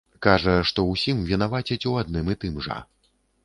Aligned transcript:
Кажа, 0.25 0.53
што 0.69 0.85
ўсім 0.93 1.21
вінавацяць 1.31 1.79
у 1.93 1.95
адным 2.03 2.33
і 2.35 2.41
тым 2.45 2.61
жа. 2.69 2.83